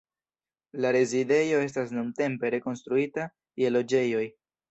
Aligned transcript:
La 0.83 0.93
rezidejo 0.95 1.59
estas 1.65 1.93
nuntempe 1.97 2.51
rekonstruita 2.57 3.27
je 3.65 3.73
loĝejoj. 3.77 4.27